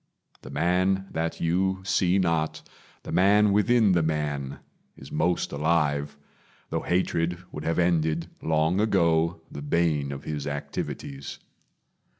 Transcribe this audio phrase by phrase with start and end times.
[0.41, 2.67] The man that you see not
[3.03, 4.57] The man within the man
[4.97, 6.17] is most alive;
[6.71, 11.37] Though hatred would have ended, long ago, The bane of his activities.